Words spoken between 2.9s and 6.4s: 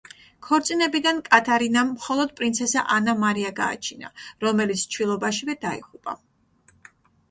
ანა მარია გააჩინა, რომელიც ჩვილობაშივე დაიღუპა.